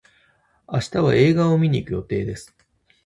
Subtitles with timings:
[0.67, 2.55] 明日は映画を見に行く予定です。